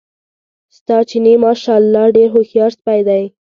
ستا 0.77 0.97
چیني 1.09 1.33
ماشاءالله 1.45 2.05
ډېر 2.15 2.27
هوښیار 2.33 2.71
سپی 2.77 2.99
دی. 3.07 3.23